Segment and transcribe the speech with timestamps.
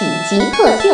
[0.00, 0.88] 正在为您开启极客秀。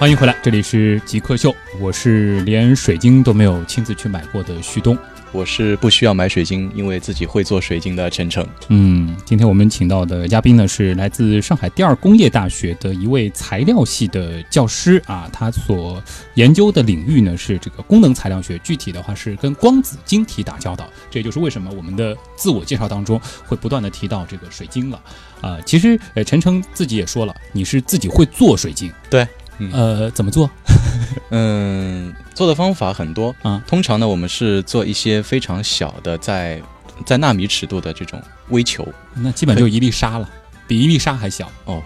[0.00, 4.98] 欢迎回来，这里是极客秀，我是连水晶都没有亲自去买过的旭东。
[5.34, 8.46] 我是不需要买水晶，因为自己会做水晶的陈诚。
[8.68, 16.00] 嗯，今天我们请到的嘉宾呢是来自上海第二工业大学的一位材料系的教师啊，他所
[16.34, 20.88] 研究的领域呢是这个功能材料学，具体的话是跟光子晶体打交道。
[21.10, 25.02] 这也就是为什么我们的自我介绍当中会不断的提到这个水晶了
[25.40, 25.58] 啊。
[25.66, 29.26] 其实呃，陈诚自己也说了，你是自己会做水晶，对，
[29.72, 30.50] 呃，怎么做？
[31.30, 33.62] 嗯，做的方法很多啊。
[33.66, 36.60] 通常呢，我们是做一些非常小的，在
[37.04, 40.28] 在纳米尺度的这种微球，那基本就一粒沙了，
[40.66, 41.82] 比一粒沙还小哦，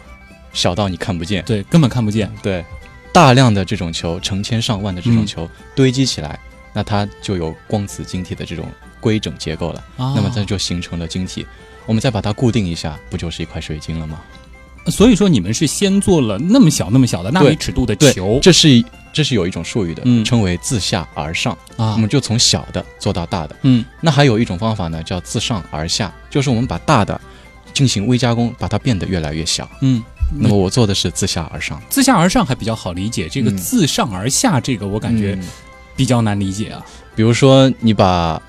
[0.53, 2.31] 小到你看不见，对，根本看不见。
[2.43, 2.65] 对，
[3.13, 6.39] 大量的这种球，成千上万的这种球堆积起来，
[6.73, 8.67] 那它就有光子晶体的这种
[9.01, 9.85] 规整结构了。
[9.97, 11.47] 那么它就形成了晶体，
[11.87, 14.21] 我们再把它固定一下，不就是一块水晶了吗？
[14.87, 27.21] 所以说，你们是先做了那么小、那么小的纳米尺度的球，这是这是有一种术语的，嗯，称为自下而上啊，我们就从小的做到大的，嗯，那还有一种方法呢，叫自上而下，就是我们把大的
[27.75, 30.03] 进行微加工，把它变得越来越小，嗯，
[30.39, 35.39] 那么我做的是自下而上，自下而上还比较好理解，这个自上而下这个我感觉
[35.97, 38.41] 比较难理解啊，比如说你把。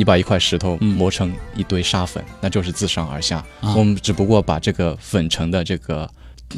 [0.00, 3.44] 你把一块石头磨成一堆沙粉，那就是自上而下。
[3.76, 6.10] 我们只不过把这个粉尘的这个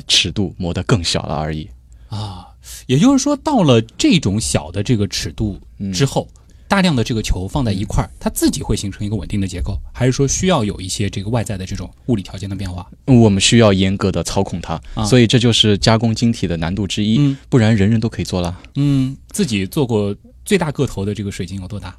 [0.06, 1.69] 尺度磨得更小了而已。
[2.06, 2.47] 啊，
[2.87, 5.59] 也就是说，到了这种小的这个尺度
[5.93, 6.28] 之后，
[6.69, 12.89] 大量的这个球放在一块儿，它自己会形成一个稳定的结构，还是说需要有一些这个外在的这种物理条件的变化？
[13.06, 17.37] 我们需要严格的操控它，所以这就是加工晶体的难度之一。
[17.49, 18.56] 不然人人都可以做了。
[18.77, 20.15] 嗯，自己做过
[20.45, 21.93] 最大个头的这个水晶有多大？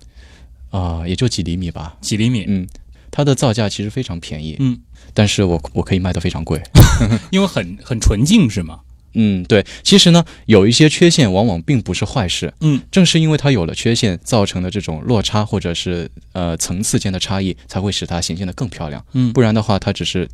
[0.74, 2.46] 啊，也就几厘米吧，几厘米。
[2.48, 2.68] 嗯，
[3.12, 4.56] 它的造价其实非常便宜。
[4.60, 4.80] 嗯，
[5.14, 6.60] 但是我我可以卖得非常贵，
[7.32, 8.80] 因为很很纯净，是吗？
[9.14, 9.64] 嗯，对。
[9.84, 12.52] 其实呢，有一些缺陷往往并不是坏事。
[12.62, 19.06] 嗯，正是因为它有了缺陷，造成的这种落差或者是呃层次间的差异，才会使它显现得更漂亮。
[19.14, 20.28] 嗯，不然的话，它只是。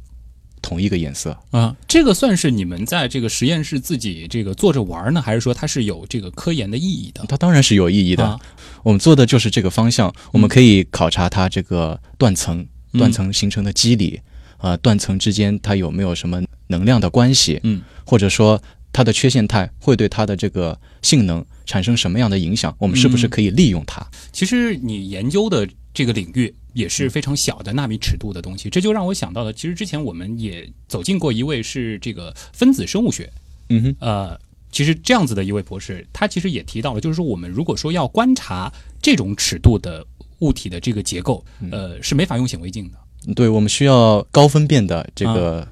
[0.62, 7.26] 同一个颜色啊，这个算是你们在这个实验室自己这个做着玩呢，还是说它是有这个科研的意义的？
[7.28, 8.40] 它当然是有意义的。
[8.84, 14.20] 我们做的就是这个方向，我们可以考察它这个断层、断层形成的机理
[14.58, 17.60] 啊，断层之间它有没有什么能量的关系？
[17.64, 18.62] 嗯，或者说
[18.94, 22.76] 它的缺陷态会对它的这个性能产生什么样的影响？
[22.80, 24.06] 我们是不是可以利用它？
[24.32, 26.54] 其实你研究的这个领域。
[26.74, 33.32] 也是非常小的纳米尺度的东西，这就让我想到了，其实之前我们也走进过一位是这个分子生物学，
[33.70, 34.40] 嗯哼，呃，
[34.72, 38.72] 其实这样子的一位博士，他其实也提到了，就是说我们如果说要观察
[39.02, 40.06] 这种尺度的
[40.40, 45.68] 物体的这个结构，呃，是没法用显微镜的，对我们需要高分辨的这个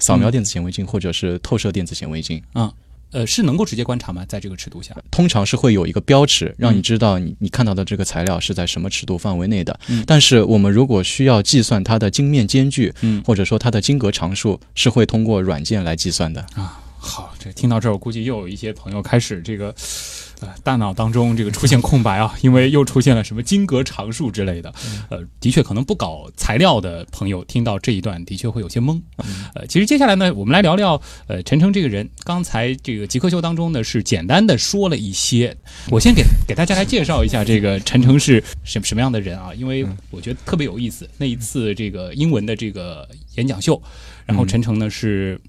[0.00, 2.42] 扫描电子显微镜或者是透射电子显微镜。
[2.52, 2.72] 啊。
[3.12, 4.24] 呃，是能够直接观察吗？
[4.26, 9.78] 在这个尺度下，通常是会有一个标尺，让你知道你你看到的这个材料是在什么尺度范围内的。
[9.88, 16.81] 嗯，但是我们如果需要计算它的晶面间距，嗯，或者说它的晶格常数，是会通过软件来计算的啊。
[17.04, 19.74] 好，这听到这儿，我估计又有一些朋友开始这个。
[20.40, 24.74] 呃大脑当中这个出现空白啊， 因为又出现了什么金格常数之类的，
[25.08, 29.00] 呃，的确可能不搞材料的朋友听到这一段的确会有些懵。
[29.54, 32.10] 呃，其实接下来呢，我们来聊聊呃陈诚这个人。
[32.24, 35.56] 刚才这个极客秀当中呢是简单的说了一些，
[35.90, 39.54] 我先给给大家来介绍一下这个 陈诚是什什么样的人啊？
[39.54, 41.08] 因为我觉得特别有意思。
[41.18, 43.80] 那一次这个英文的这个演讲秀，
[44.26, 45.40] 然后陈诚呢是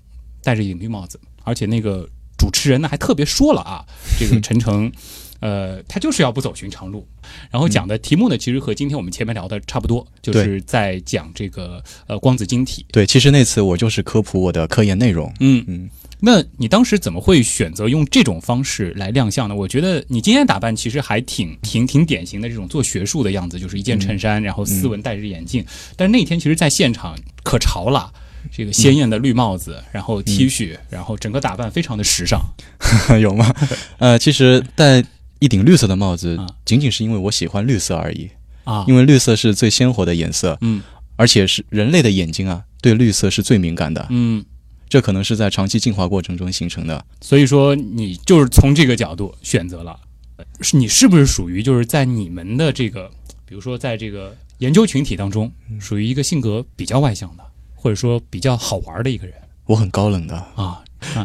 [0.43, 2.09] 戴着一顶绿帽子，而且那个。
[2.35, 3.85] 主持人呢还特别说了啊，
[4.19, 4.91] 这个陈诚，
[5.39, 7.07] 呃，他就是要不走寻常路，
[7.49, 12.85] 然后讲的题目呢，其实和今天我们前面聊的差不多，就是在讲这个呃光子晶体。
[12.91, 15.31] 对，其实那次我就是科普我的科研内容。
[15.39, 19.55] 嗯嗯，那你当时怎么会选择用这种方式来亮相呢？
[19.55, 25.63] 我觉得你今天打扮其实还挺挺挺典型的这种做学术的样子，就是一件衬衫，然后斯文戴着眼镜。
[25.95, 28.11] 但是那天其实，在现场可潮了。
[28.51, 32.41] 这个鲜艳的绿帽子，然后 T 恤，然后整个打扮非常的时尚，
[33.21, 33.53] 有吗？
[33.99, 35.03] 呃，其实，戴
[35.39, 38.29] 一顶绿色的帽子啊，仅仅是因为我喜欢绿色而已。
[38.63, 40.81] 啊，因为绿色是最鲜活的颜色，嗯
[41.15, 44.07] 而且是人类的眼睛啊，对绿色是最敏感的。
[44.09, 44.43] 嗯，
[44.87, 47.05] 这可能是在长期进化过程中形成的。
[47.19, 49.99] 所以说你就是从这个角度选择了，
[50.37, 53.11] 呃是你是不是属于就是在你们的这个，
[53.45, 57.43] 比如说在这个研究群体当中，属于一个性格比较外向的，
[57.83, 59.35] 或者说比较好玩的一个人
[59.65, 60.81] 我很高冷的，啊？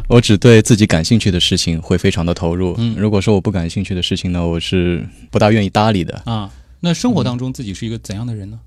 [0.09, 2.75] 我只对自己感兴趣的事情会非常的投入。
[2.79, 6.21] 嗯如果说我不感兴趣的事情呢，我是不大愿意搭理的。
[6.25, 6.51] 啊，
[6.81, 8.59] 那生活当中自己是一个怎样的人呢？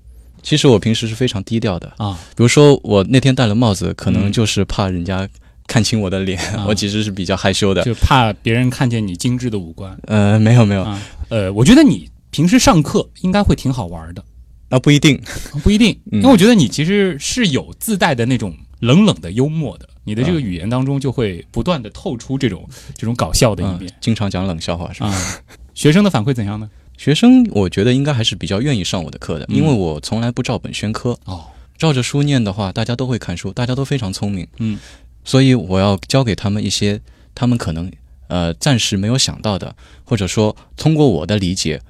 [0.42, 5.28] 其实我平时是非常低调的，啊，比如说我那天戴了帽子，可能嗯就是怕人家
[5.66, 7.82] 看清我的脸，啊我其实是比较害羞的。
[7.82, 11.02] 就怕别人看见你精致的五官呃，没有没有，啊。
[11.28, 14.24] 呃，我觉得你平时上课应该会挺好玩的，
[14.72, 15.20] 那不一定。
[15.62, 22.66] 不一定，嗯因为我觉得你其实是有自带的那种冷冷的幽默的，你的这个嗯语言当中就会不断的透出这种
[22.96, 25.08] 这种搞笑的一嗯面，经常讲冷笑话是吧？
[25.08, 25.38] 啊。
[25.74, 26.70] 学生的反馈怎样呢？
[26.96, 31.18] 学生我觉得应该还是比较愿意上我的课的，嗯因为我从来不照本宣科。
[31.26, 31.44] 哦，
[31.76, 34.48] 照着书念的话，大家都会看书，大家都非常聪明。
[34.58, 34.78] 嗯，
[35.22, 36.98] 所以我要教给他们一些
[37.34, 37.92] 他们可能
[38.28, 41.80] 呃暂时没有想到的，或者说通过我的理解，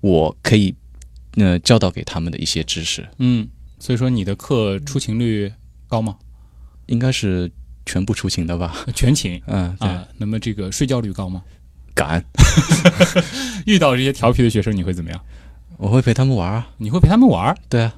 [0.00, 0.74] 我可以
[1.36, 3.48] 呃教导给他们的一些知识，嗯，
[3.78, 5.52] 所以说你的课出勤率
[5.86, 6.16] 高吗？
[6.86, 7.50] 应该是
[7.84, 8.74] 全部出勤的吧？
[8.94, 11.42] 全勤 嗯，对，啊，那么这个睡觉率高吗？
[11.94, 12.22] 敢，
[13.66, 15.20] 遇到这些调皮的学生，你会怎么样？
[15.78, 16.68] 我会陪他们玩啊。
[16.78, 17.56] 你会陪他们玩儿？
[17.68, 17.92] 对啊，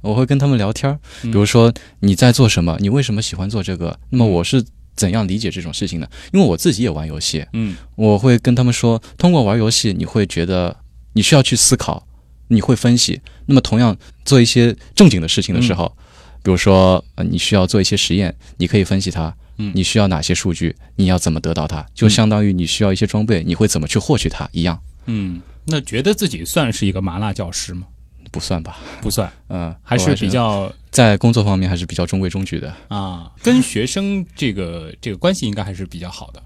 [0.00, 3.98] 我会跟他们聊天儿，嗯比如说你在做什么，你为什么喜欢做这个？
[4.10, 6.08] 那么我是怎样理解这种事情的？
[6.32, 10.76] 因为我自己也玩游戏，嗯我会跟他们说，通过玩游戏，你会觉得
[11.14, 12.05] 你需要去思考，
[12.48, 13.20] 你会分析。
[13.46, 15.96] 那么同样做一些正经的事情的时候，
[16.42, 19.34] 比如说呃你需要做一些实验，你可以分析它。
[19.58, 20.76] 嗯你需要哪些数据？
[20.96, 21.86] 你要怎么得到它？
[21.94, 27.86] 就相当于你需要一些装备，你会怎么去获取它一样，嗯，那觉得自己算是一个麻辣教师吗？
[28.30, 28.76] 不算吧？
[29.00, 32.70] 不算， 嗯，还是比较在工作方面还是比较中规中矩的。
[32.88, 36.42] 啊，跟学生这个这个关系应该还是比较好的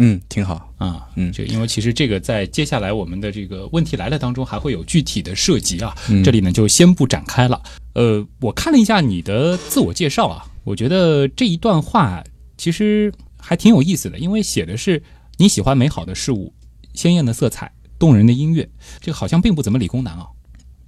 [0.00, 0.72] 嗯，挺好。
[0.78, 1.06] 啊。
[1.14, 7.60] 嗯就因为其实这个在接下来我们的这个问题来了当中还会有具体的涉及啊，嗯这里呢就先不展开了。
[7.94, 12.24] 呃，我看了一下你的自我介绍啊，我觉得这一段话
[12.56, 15.02] 其实还挺有意思的，因为写的是
[15.36, 16.52] 你喜欢美好的事物、
[16.94, 18.68] 鲜艳的色彩、动人的音乐，
[19.00, 20.26] 这个好像并不怎么理工男啊。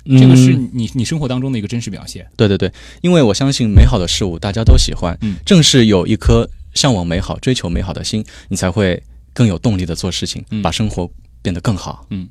[0.04, 2.26] 这个是嗯你你生活当中的一个真实表现。
[2.36, 2.72] 对对对，
[3.02, 9.02] 因为我相信美好的事物大家都喜欢，嗯正是有一颗向往美好、追求美好的心，你才会
[9.32, 11.10] 更有动力的做事情，嗯把生活
[11.42, 12.06] 变得更好。
[12.10, 12.28] 嗯，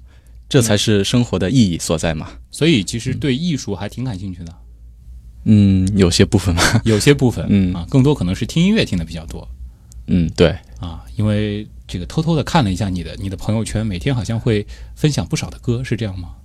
[0.50, 2.32] 这才是生活的意义所在嘛。
[2.50, 4.54] 所以其实对艺术还挺感兴趣的，
[5.46, 6.82] 嗯，有些部分吧。
[6.86, 9.48] 有些部分，嗯啊，更多可能是听音乐听的比较多
[10.08, 10.50] 嗯，对，
[10.80, 14.66] 啊，因为这个偷偷的看了一下你的你的朋友圈，每天好像会
[14.96, 16.36] 分享不少的歌，是这样吗？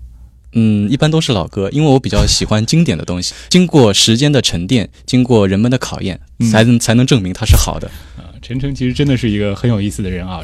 [0.58, 7.86] 嗯，一般都是老歌，因为我比较喜欢经典的东西，经过时间的沉淀，经过人们的考验，嗯才能才能证明它是好的。
[8.16, 10.42] 啊，陈晨其实真的是一个很有意思的人啊。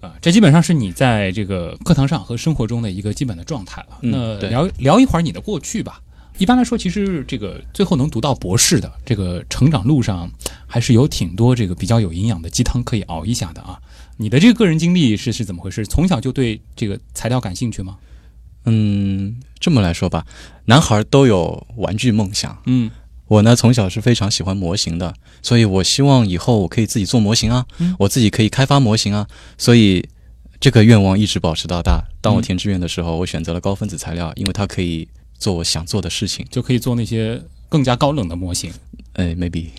[0.00, 3.98] 啊，这基本上是你在这个课堂上和生活中的一个基本的状态了。
[4.02, 6.00] 嗯那聊聊一会儿你的过去吧。
[6.38, 10.30] 一般来说，其实这个最后能读到博士的这个成长路上，
[10.66, 13.78] 还是有挺多这个比较有营养的鸡汤可以熬一下的啊。
[14.18, 15.84] 你的这个个人经历是是怎么回事？
[15.86, 17.96] 从小就对这个材料感兴趣吗？
[18.66, 20.26] 嗯，这么来说吧，
[20.66, 22.56] 男孩都有玩具梦想。
[22.66, 22.90] 嗯
[23.28, 29.26] 我呢，从小是非常喜欢模型的，所以我希望以后我可以自己做模型啊，嗯我自己可以开发模型啊，
[29.58, 30.08] 所以
[30.60, 32.04] 这个愿望一直保持到大。
[32.20, 35.08] 当我嗯填志愿的时候，我选择了高分子材料，因为它可以
[35.38, 36.46] 做我想做的事情。
[36.50, 38.70] 就可以做那些更加高冷的模型，
[39.14, 39.70] 哎，maybe，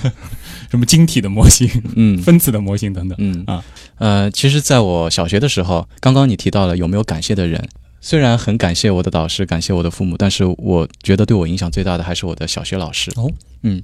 [0.70, 3.16] 什么晶体的模型、 嗯分子的模型等等。
[3.18, 3.64] 嗯啊，
[3.96, 7.66] 呃，其实在我小学的时候，刚刚你提到了有没有感谢的人。
[8.04, 13.12] 虽然很感谢我的导师，感谢我的父母，但是我觉得对我影响最大的还是我的小学老师。
[13.14, 13.30] 哦，
[13.62, 13.80] 嗯，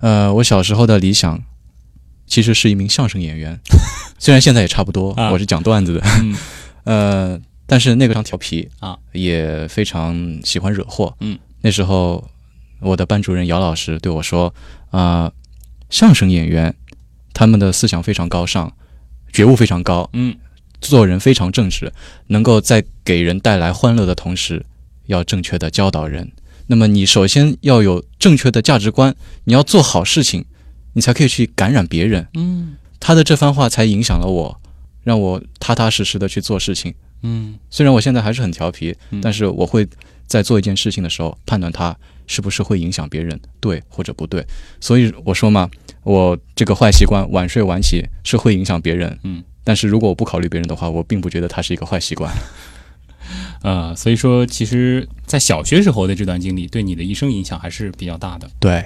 [0.00, 1.42] 呃，我小时候的理想
[2.26, 3.58] 其实是一名相声演员，
[4.20, 5.30] 虽然现在也差不多，啊。
[5.32, 6.36] 我是讲段子的，嗯。
[6.84, 11.16] 呃，但是那个非常调皮啊，也非常喜欢惹祸。
[11.20, 12.28] 嗯，那时候
[12.80, 14.52] 我的班主任姚老师对我说
[14.90, 15.32] ：“啊、
[15.88, 16.74] 相声演员
[17.32, 18.70] 他们的思想非常高尚，
[19.32, 20.36] 觉悟非常高，嗯
[20.82, 21.92] 做人非常正直，
[22.26, 24.66] 能够在给人带来欢乐的同时，
[25.06, 26.30] 要正确的教导人。
[26.66, 30.44] 那么你首先要有正确的价值观，你要做好事情，
[30.92, 32.26] 你才可以去感染别人。
[32.34, 34.60] 嗯他的这番话才影响了我，
[35.02, 36.94] 让我踏踏实实的去做事情。
[37.22, 39.86] 嗯虽然我现在还是很调皮，嗯但是我会
[40.26, 41.96] 在做一件事情的时候判断它
[42.26, 44.44] 是不是会影响别人，对或者不对。
[44.80, 45.68] 所以我说嘛，
[46.04, 52.32] 我这个坏习惯晚睡晚起是会影响别人，嗯，但是如果我不考虑别人的话，我并不觉得它是一个坏习惯。
[53.62, 58.50] 呃，所以说，其实，在小学时候的这段经历，对你的一生影响还是比较大的。
[58.58, 58.84] 对，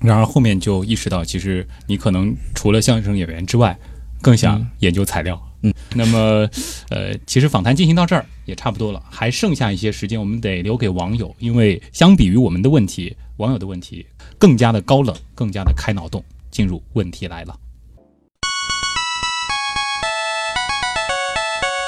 [0.00, 3.78] 然而后面就意识到，其实你可能除了相声演员之外，
[4.20, 5.40] 更想研究材料。
[5.62, 6.48] 嗯，那么，
[6.90, 14.04] 呃，其实访谈进行到这儿也差不多了，还剩下一些时间，我们得留给网友，因为相比于我们的问题，网友的问题
[14.36, 16.22] 更加的高冷，更加的开脑洞。
[16.48, 17.54] 进入问题来了，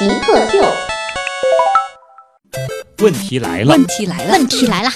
[0.00, 0.58] 极客秀。
[3.04, 4.90] 问题来了，问题来了，问题来了。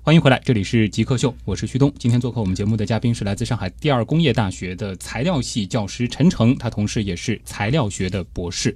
[0.00, 1.92] 欢迎回来，这里是极客秀，我是旭东。
[1.98, 8.74] 今天做客我们节目的嘉宾是来自上海第二工业大学的材料系教师陈诚，他同时也是材料学的博士。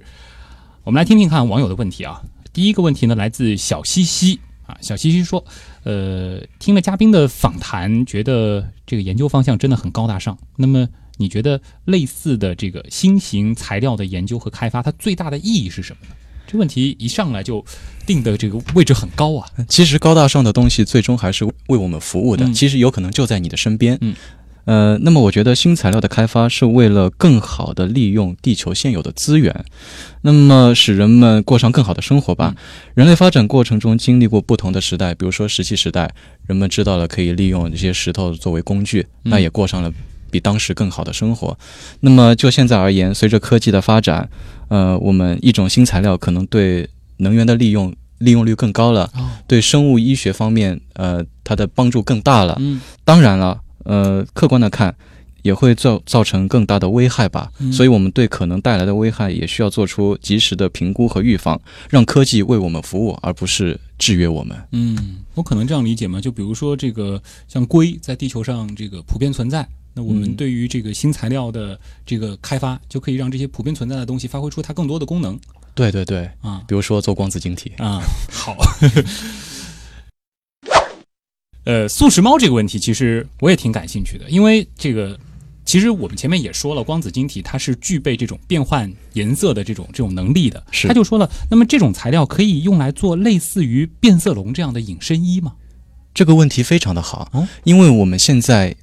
[0.83, 2.21] 我们来听听看网友的问题啊。
[2.53, 5.43] 第一个问题呢，来自小西西啊，小西西说，
[5.83, 10.37] 呃，听了嘉宾的访谈，觉得这个研究方向真的很高大上。
[10.55, 10.87] 那么，
[11.21, 16.15] 你觉得类似的这个新型材料的研究和开发，它最大的意义是什么呢？
[16.47, 17.63] 这问题一上来就
[18.05, 19.47] 定的这个位置很高啊！
[19.69, 23.97] 其实高大上的东西最终还是为我们服务的，嗯其实有可能就在你的身边。
[24.01, 24.13] 嗯，
[24.65, 29.63] 呃，那么我觉得新材料的开发是为了更好的利用地球现有的资源，
[30.23, 32.53] 那么使人们过上更好的生活吧。
[32.95, 36.13] 人类发展过程中经历过不同的时代，比如说石器时代，
[36.47, 39.93] 人们知道了可以利用这些石头作为工具，那也过上了。
[40.31, 41.55] 比当时更好的生活。
[41.99, 44.27] 那么就现在而言，随着科技的发展，
[44.69, 52.55] 呃，我们一种新材料可能对能源的利用利用率更高了，哦对生物医学方面，呃，它的帮助更大了。
[52.59, 54.95] 嗯当然了，呃，客观的看，
[55.41, 57.51] 也会造造成更大的危害吧。
[57.59, 61.59] 嗯所以，我们对可能带来的危害也需要做出及时的评估和预防，
[61.89, 64.55] 让科技为我们服务，而不是制约我们。
[64.71, 66.21] 嗯，我可能这样理解吗？
[66.21, 75.39] 就比如说这个像硅在地球上这个普遍存在，那我们嗯对于这个新材料的这个开发，就可以让这些普遍存在的东西发挥出它更多的功能
[75.73, 77.71] 对对对，啊比如说做光子晶体。
[77.77, 78.55] 啊，好。
[81.63, 85.15] 呃，素食猫这个问题，其实我也挺感兴趣的，因为这个，
[85.63, 90.63] 其实我们前面也说了，光子晶体它是具备这种变换颜色的这种这种能力的。
[90.71, 95.53] 是他就说了，那么这种材料可以用来做类似于变色龙这样的隐身衣吗？
[96.15, 98.75] 这个问题非常的好，哦因为我们现在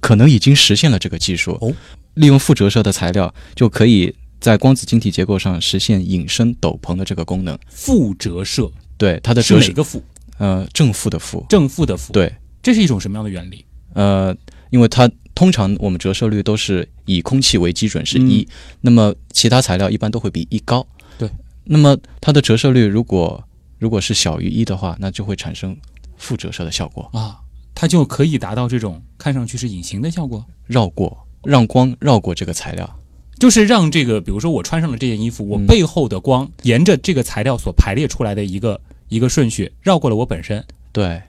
[0.00, 1.72] 可能已经实现了这个技术，哦
[2.14, 7.58] 利用负折射的材料就可以在光子晶体结构上实现隐身斗篷的这个功能。
[7.68, 10.02] 负折射对它的折射，哪个负？
[10.38, 13.64] 呃，正负的负，正负的负。，对，这是一种什么样的原理？
[13.92, 14.34] 呃，
[14.70, 18.46] 因为它通常我们折射率都是以空气为基准是一、嗯
[18.80, 20.86] 那么其他材料一般都会比一高。
[21.18, 21.30] 对，
[21.64, 23.42] 那么它的折射率如果
[23.78, 25.76] 如果是小于一的话，那就会产生
[26.16, 27.40] 负折射的效果，啊，
[27.76, 32.98] 它就可以达到这种看上去是隐形的效果，绕过让光绕过这个材料。
[33.38, 41.20] 就是让这个，比如说我穿上了这件衣服，我嗯背后的光沿着这个材料所排列出来的一个一个顺序绕过了我本身对，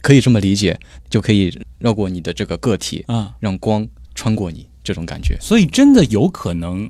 [0.00, 6.88] 可以这么理解，就可以绕过你的这个个体，啊，让光穿过你，这种感觉所以真的有可能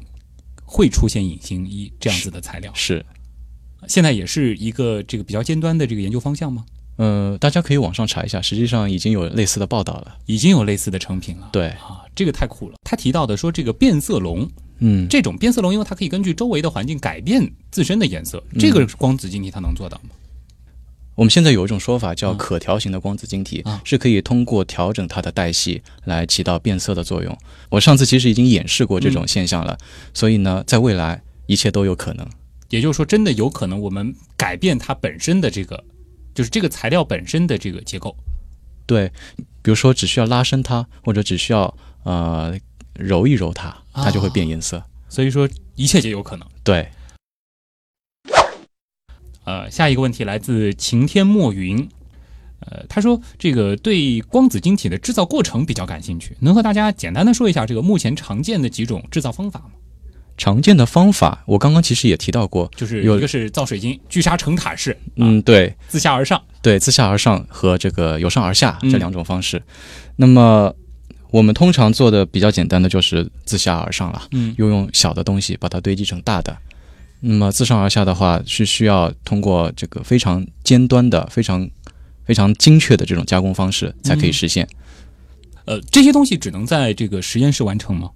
[0.64, 2.72] 会出现隐形衣这样子的材料。
[2.72, 3.04] 是。
[3.88, 6.64] 现在也是一个这个比较尖端的这个研究方向吗？
[7.00, 10.18] 呃，大家可以网上查一下，实际上已经有类似的报道了。
[10.26, 11.48] 已经有类似的成品了。
[11.50, 12.74] 对，啊，这个太酷了。
[12.84, 14.46] 他提到的说，这个变色龙
[14.80, 20.10] 嗯，这种变色龙，因为它可以根据周围的环境改变自身的颜色，这个光子晶体它能做到吗？
[21.14, 27.34] 我们现在有一种说法叫啊可调型的光子晶体，啊是可以通过调整它的代谢来起到变色的作用。
[27.70, 29.78] 我上次其实已经演示过这种现象了，
[30.12, 32.28] 所以呢，在未来一切都有可能。
[32.68, 35.82] 也就是说，真的有可能我们改变它本身的这个，
[36.34, 38.16] 就是这个材料本身的这个结构。
[38.86, 39.10] 对，
[39.62, 41.72] 比如说只需要拉伸它，或者只需要
[42.04, 42.58] 呃
[42.94, 44.82] 揉一揉它，它就会变颜色。
[45.08, 46.48] 所以说，一切皆有可能。
[46.62, 46.88] 对，
[49.44, 51.88] 呃，下一个问题来自晴天墨云，
[52.60, 59.70] 呃，他说这个对光子晶体的制造过程比较感兴趣，能和大家简单的说一下这个目前常见的几种制造方法吗？
[60.40, 69.62] 常见的方法我刚刚其实也提到过，就是有一个是造水晶聚沙成塔式，啊，嗯，对，自下而上，对，自下而上和这个由上而下嗯这两种方式。
[70.16, 70.74] 那么
[71.30, 76.56] 我们通常做的比较简单的就是自下而上了，嗯又用小的东西把它堆积成大的。
[77.20, 81.68] 那么自上而下的话，是需要通过这个非常尖端的、非常
[82.24, 84.66] 非常精确的这种加工方式才可以实现。
[85.66, 88.08] 呃，这些东西只能在这个实验室完成吗？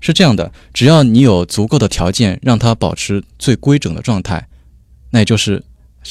[0.00, 4.48] 是这样的，只要你有足够的条件让它保持最规整的状态，
[5.10, 5.62] 那也就是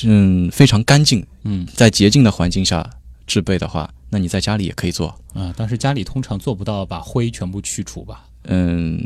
[0.03, 2.89] 嗯非常干净，嗯在洁净的环境下
[3.27, 5.08] 制备的话，那你在家里也可以做。
[5.34, 9.00] 啊，但是家里通常做不到把灰全部去除吧，嗯，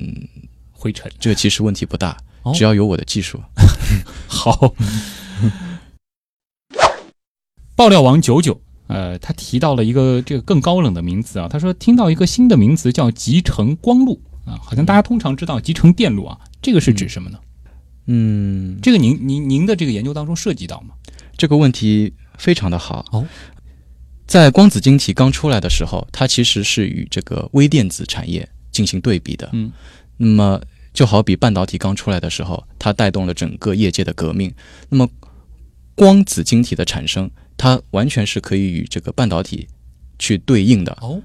[0.71, 1.11] 灰尘。
[1.19, 3.41] 这个其实问题不大哦，只要有我的技术。
[4.27, 4.73] 好，
[7.75, 17.39] 爆料王九九，呃，他提到了一个这个更高冷的名词啊，他说听到一个新的名词叫集成光路啊，好像大家通常知道集成电路啊，这个是指什么呢？
[18.07, 20.95] 嗯，这个您您您的这个研究当中涉及到吗？
[21.37, 23.05] 这个问题非常的好。
[23.11, 23.27] 哦，
[24.25, 29.49] 在光子晶体刚出来的时候，它其实是与这个微电子产业进行对比的。
[29.51, 29.71] 嗯，
[30.15, 30.61] 那么
[30.93, 34.51] 就好比半导体刚出来的时候，它带动了整个业界的革命。
[34.87, 35.07] 那么
[35.93, 39.67] 光子晶体的产生，它完全是可以与这个半导体
[40.17, 40.97] 去对应的。
[41.01, 41.21] 哦，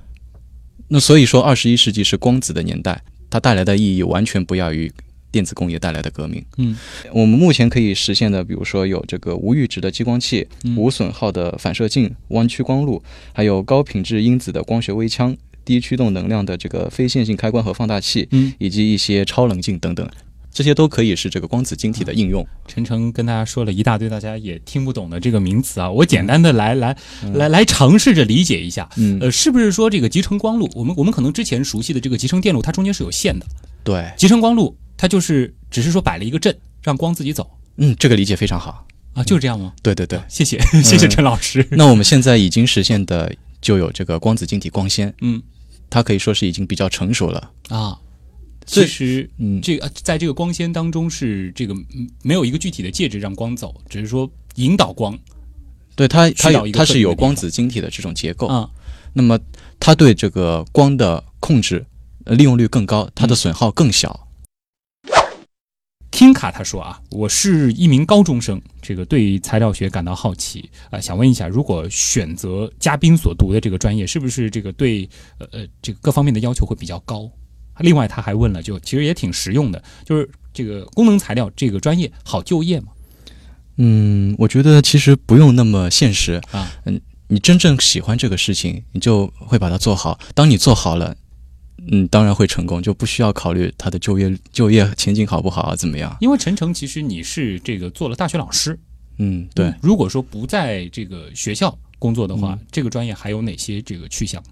[0.89, 3.03] 那所以说，二十一世纪是光子的年代，
[3.33, 4.93] 它带来的意义完全不亚于
[5.31, 6.45] 电子工业带来的革命。
[6.59, 6.77] 嗯，
[7.15, 10.77] 我们目前可以实现的，比如说有这个无阈值的激光器、嗯。
[10.77, 15.35] 无损耗的反射镜、弯曲光路，还有高品质因子的光学微枪、
[15.65, 20.07] 低驱动能量的这个非线性开关和放大器，嗯，以及一些超冷镜等等，
[20.53, 22.47] 这些都可以是这个光子晶体的应用。
[22.69, 26.97] 陈诚跟大家说了一大堆大家也听不懂的这个名词啊，我简单的来来
[27.35, 28.89] 来来尝试着理解一下。
[28.97, 33.47] 嗯，呃，是不是说这个集成光路，我们我们可能之前熟悉的这个集成电路，它中间是有线的。
[33.83, 38.87] 对，集成光路它就是只是说摆了一个阵，让光自己走嗯，这个理解非常好。
[39.15, 39.73] 啊，就是这样吗？
[39.83, 41.67] 对对对，谢谢 谢谢陈老师。
[41.71, 45.43] 那我们现在已经实现的就有这个光子晶体光纤，嗯
[45.91, 47.51] 它可以说是已经比较成熟了。
[47.69, 47.99] 啊，这
[48.67, 55.19] 其实嗯，这个呃在这个光纤当中是这个嗯没有一个具体的介质让光走，只是说引导光
[55.95, 58.47] 对它，它它是有光子晶体的这种结构。
[58.47, 58.71] 啊。
[59.13, 59.39] 那么
[59.79, 61.85] 它对这个光的控制，
[62.25, 64.29] 呃，利用率更高，它的嗯损耗更小。
[66.11, 75.09] 听卡他说啊，我是一名高中生，这个对材料学感到好奇啊、想问一下，如果选择嘉宾所读的这个专业，是不是这个对
[75.39, 77.29] 呃呃这个各方面的要求会比较高？
[77.83, 82.89] 另外他还问了，就其实也挺实用的，就是这个功能材料这个专业好就业吗？
[83.77, 86.71] 嗯，我觉得其实不用那么现实啊。
[86.85, 90.19] 嗯，你真正喜欢这个事情，你就会把它做好。
[90.35, 91.17] 当你做好了，
[91.91, 96.15] 嗯，当然会成功，就不需要考虑它的就业就业前景好不好啊，怎么样？
[96.21, 98.79] 因为陈诚其实你是这个做了大学老师，
[99.19, 99.73] 嗯，对。
[99.81, 104.43] 如果说不在这个学校工作的话，嗯这个专业还有哪些这个去向？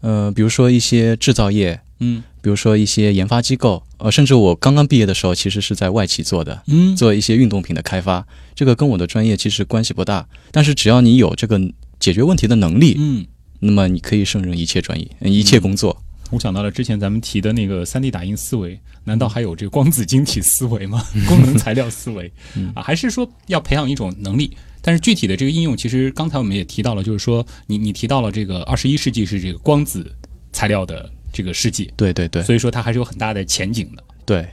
[0.00, 8.26] 呃，比如说一些制造业，嗯比如说一些研发机构，呃，甚至我刚刚毕业的时候，其实是在外企做的，嗯做一些运动品的开发。
[8.54, 11.60] 这个跟我的专业其实关系不大，但是只要你有这个
[11.98, 13.26] 解决问题的能力，嗯。
[13.62, 16.02] 那么你可以胜任一切专业、呃一切工作。
[16.30, 21.04] 我想到了之前咱们提的那个三 D 打印思维，难道还有这个光子晶体思维吗？
[21.28, 22.32] 功能材料思维
[22.74, 24.56] 啊，还是说要培养一种能力？
[24.80, 30.10] 但是具体的这个应用，其实刚才我们也提到了，就是说你你提到了这个二十一世纪是这个光子
[30.52, 34.04] 材料的这个世纪，对对对所以说它还是有很大的前景的。
[34.24, 34.48] 对，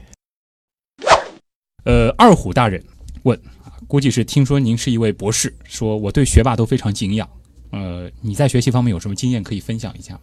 [1.83, 2.83] 呃，二虎大人
[3.23, 7.29] 问，啊估计是听说您是一位博士，说我对学霸都非常敬仰。
[7.71, 10.21] 呃，你在学习方面有什么经验可以分享一下吗？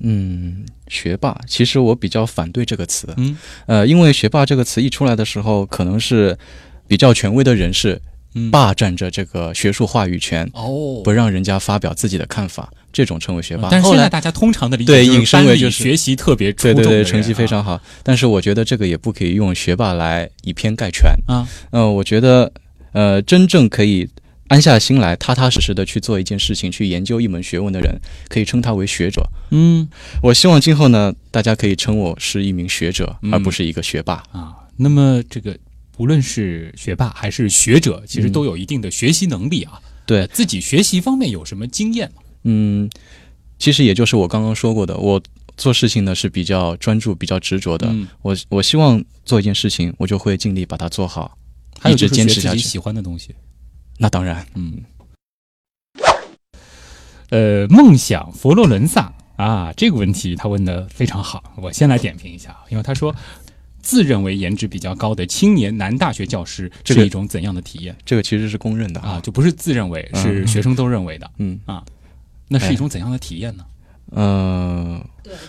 [0.00, 3.12] 嗯，学霸，其实我比较反对这个词。
[3.16, 6.38] 嗯呃，因为学霸这个词一出来的时候，可能是
[6.86, 8.00] 比较权威的人士
[8.34, 13.68] 嗯，霸占着这个学术话语权，哦，不让人家发表自己的看法，这种称为学霸。
[13.70, 17.80] 但是现在大家通常的理解是对引申为就是学习特别出对对对，众的人成绩非常好。
[18.02, 21.10] 但是我觉得这个也不可以用学霸来以偏概全。
[21.26, 21.46] 啊。
[21.70, 22.52] 嗯、我觉得
[22.92, 24.08] 呃，真正可以
[24.48, 27.94] 安下心来、踏踏实实的去做一件事情、去研究一门学问的人，
[28.28, 29.22] 可以称他为学者。
[29.50, 29.86] 嗯
[30.22, 34.14] 我希望今后呢，大家可以称我是一名学者，嗯而不是一个学霸。
[34.32, 35.54] 啊，那么这个
[35.98, 39.78] 无论是学霸还是学者，其实都有一定的学习能力啊。
[40.06, 42.22] 对呃自己学习方面有什么经验吗？
[42.50, 42.88] 嗯，
[43.58, 45.20] 其实也就是我刚刚说过的，我
[45.58, 47.86] 做事情呢是比较专注、比较执着的。
[47.90, 51.36] 嗯，我我希望做一件事情，我就会尽力把它做好，
[51.84, 52.60] 一直坚持下去。
[52.60, 53.34] 喜欢的东西。
[53.98, 54.82] 那当然，嗯，
[57.28, 63.14] 呃，梦想佛罗伦萨啊，这个问题他问的非常好，我先来点评一下，因为他说。
[63.80, 69.18] 自认为颜值比较高的青年男大学教师这是一种怎样的体验这个其实是公认的啊？。
[69.20, 71.30] 就不是自认为，是嗯学生都认为的。
[71.38, 71.58] 嗯，
[72.48, 73.64] 那是一种怎样的体验呢？
[74.12, 75.04] 嗯、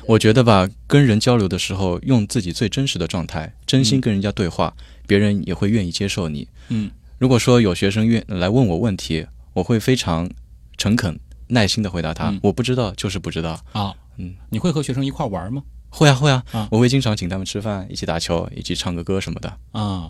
[0.05, 4.73] 我觉得吧，跟人交流的时候，用自己最真实的状态，真心跟人家对话，
[5.07, 6.45] 别人也会愿意接受你。
[6.67, 10.29] 嗯，如果说有学生愿来问我问题，我会非常
[10.77, 13.57] 诚恳、耐心的回答他，嗯我不知道就是不知道。
[13.71, 15.63] 啊，嗯，你会和学生一块玩吗？
[15.89, 19.57] 会啊会啊，啊我会经常请他们吃饭，一起打球，一起唱个歌什么的。
[19.71, 20.05] 啊，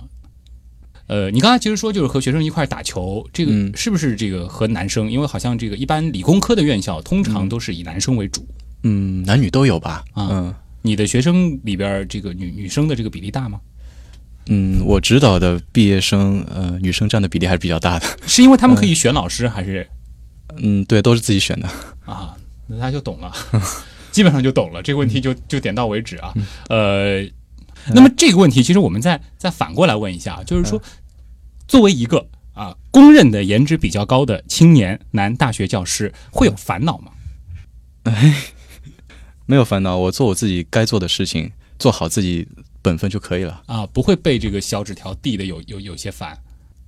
[1.10, 5.12] 呃，你刚才其实说就是和学生一块打球，这个嗯是不是这个和男生？
[5.12, 8.48] 因为好像这个一般理工科的院校通常都是以男生为主。
[8.84, 10.06] 嗯，男女都有吧？
[10.14, 13.60] 啊嗯你的学生里边这个女女生的这个比例大吗？
[14.48, 18.08] 嗯，我指导的毕业生，呃，女生占的比例还是比较大的。
[18.26, 19.86] 是因为他们可以选老师，还是
[20.58, 21.68] 嗯，对，都是自己选的。
[22.06, 22.36] 啊？
[22.68, 23.34] 那他就懂了，
[24.12, 24.82] 基本上就懂了。
[24.82, 26.34] 这个问题就就点到为止啊。
[26.70, 27.22] 呃，
[27.94, 30.82] 那么这个问题其实我们再再反过来问一下，就是说，
[31.70, 37.12] 作为一个啊公认的颜值比较高的青年男大学教师，会有烦恼吗？
[39.46, 42.48] 没有烦恼，我做我自己该做的事情，做好自己
[42.82, 43.62] 本分就可以了。
[43.68, 46.36] 啊，不会被这个小纸条递的有有有些烦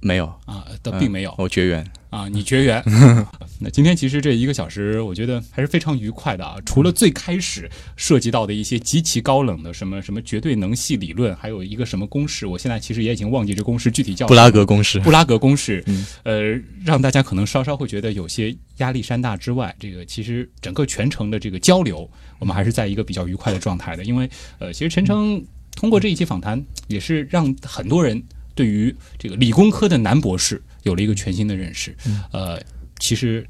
[0.02, 1.86] 没有，啊，倒并没有、我绝缘。
[2.10, 2.84] 啊，你绝缘。
[3.62, 6.58] 那今天其实这一个小时，我觉得还是非常愉快的啊。
[6.66, 15.00] 除了最开始涉及到的一些极其高冷的什么什么绝对能系理论，还有一个什么公式，我现在其实也已经忘记这公式具体叫布拉格公式。
[15.00, 22.10] 布拉格公式，嗯呃，让大家可能稍稍会觉得有些压力山大之外，这个其实整个全程的这个交流，
[22.40, 24.04] 我们还是在一个比较愉快的状态的。
[24.04, 25.42] 因为呃，其实陈诚
[25.78, 28.22] 通过这一期访谈，也是让很多人
[28.56, 31.96] 对于这个理工科的男博士有了一个全新的认识。
[32.32, 32.62] 呃，
[33.00, 33.48] 其实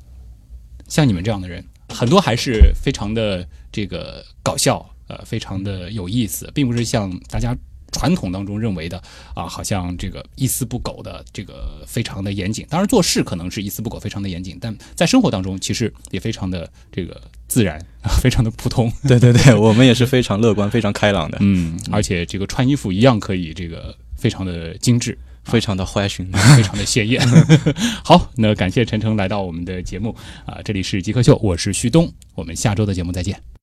[0.87, 7.55] 像你们这样的人，很多还是非常的这个搞笑，呃，非常的有意思，并不是像大家
[7.91, 9.01] 传统当中认为的
[9.35, 12.65] 啊，好像这个一丝不苟的这个非常的严谨。
[12.69, 17.85] 当然做事可能是一丝不苟，非常的严谨，但在生活当中其实也非常的这个自然，
[18.21, 18.89] 非常的普通。
[19.05, 25.17] 对对对，我们也是非常乐观、非常开朗的，嗯，而且这个穿衣服一样可以这个非常的精致。
[25.43, 26.31] 非常的欢欣。
[26.55, 27.19] 非常的鲜艳。
[28.05, 33.60] 好，那感谢陈诚来到我们的节目啊，这里是极客秀，我是旭东，我们下周的节目再见。